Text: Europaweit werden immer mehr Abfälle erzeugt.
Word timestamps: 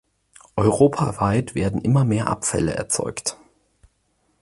Europaweit 0.55 1.53
werden 1.53 1.79
immer 1.79 2.05
mehr 2.05 2.25
Abfälle 2.27 2.73
erzeugt. 2.73 3.37